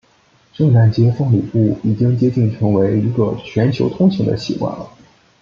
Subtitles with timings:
[0.53, 4.89] 圣诞节送礼物已经接近成为一个全球通行的习惯了。